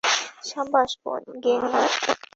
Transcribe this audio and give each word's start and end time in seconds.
সাব্বাশ, 0.47 0.91
Guinea! 1.43 1.81